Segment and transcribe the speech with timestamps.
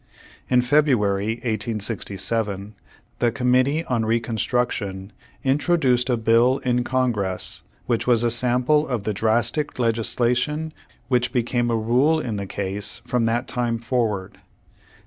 [0.49, 2.73] In February, 1867,
[3.19, 5.11] the Committee on Recon struction
[5.43, 10.73] introduced a bill in Congress which was a sample of the drastic legislation
[11.07, 14.39] which became the rule in the case from that time forward.